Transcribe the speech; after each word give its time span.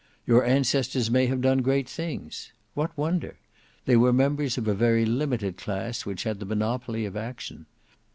Your 0.25 0.43
ancestors 0.43 1.11
may 1.11 1.27
have 1.27 1.41
done 1.41 1.59
great 1.59 1.87
things. 1.87 2.53
What 2.73 2.89
wonder! 2.97 3.37
They 3.85 3.95
were 3.95 4.11
members 4.11 4.57
of 4.57 4.67
a 4.67 4.73
very 4.73 5.05
limited 5.05 5.57
class 5.57 6.07
which 6.07 6.23
had 6.23 6.39
the 6.39 6.45
monopoly 6.47 7.05
of 7.05 7.15
action. 7.15 7.67